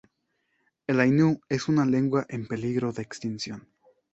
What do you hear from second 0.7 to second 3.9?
El ainu es una lengua en peligro de extinción.